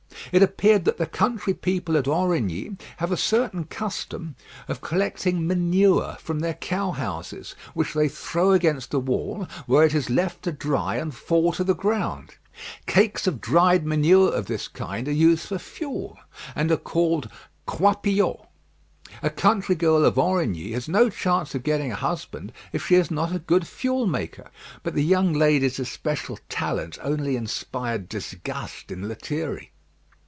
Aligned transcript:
It 0.31 0.43
appeared 0.43 0.85
that 0.85 0.95
the 0.97 1.07
country 1.07 1.53
people 1.53 1.97
at 1.97 2.07
Aurigny 2.07 2.77
have 2.97 3.11
a 3.11 3.17
certain 3.17 3.65
custom 3.65 4.37
of 4.69 4.79
collecting 4.79 5.45
manure 5.45 6.15
from 6.21 6.39
their 6.39 6.53
cow 6.53 6.91
houses, 6.91 7.53
which 7.73 7.93
they 7.93 8.07
throw 8.07 8.53
against 8.53 8.93
a 8.93 8.99
wall, 8.99 9.45
where 9.65 9.83
it 9.83 9.93
is 9.93 10.09
left 10.09 10.43
to 10.43 10.53
dry 10.53 10.95
and 10.95 11.13
fall 11.13 11.51
to 11.53 11.65
the 11.65 11.75
ground. 11.75 12.35
Cakes 12.85 13.27
of 13.27 13.41
dried 13.41 13.85
manure 13.85 14.31
of 14.31 14.45
this 14.45 14.69
kind 14.69 15.09
are 15.09 15.11
used 15.11 15.47
for 15.49 15.57
fuel, 15.59 16.17
and 16.55 16.71
are 16.71 16.77
called 16.77 17.29
coipiaux. 17.67 18.45
A 19.21 19.29
country 19.29 19.75
girl 19.75 20.05
of 20.05 20.17
Aurigny 20.17 20.71
has 20.71 20.87
no 20.87 21.09
chance 21.09 21.55
of 21.55 21.63
getting 21.63 21.91
a 21.91 21.95
husband 21.95 22.53
if 22.71 22.85
she 22.85 22.95
is 22.95 23.11
not 23.11 23.35
a 23.35 23.39
good 23.39 23.67
fuel 23.67 24.07
maker; 24.07 24.49
but 24.81 24.93
the 24.95 25.03
young 25.03 25.33
lady's 25.33 25.77
especial 25.77 26.39
talent 26.47 26.97
only 27.01 27.35
inspired 27.35 28.07
disgust 28.07 28.91
in 28.91 29.09
Lethierry. 29.09 29.73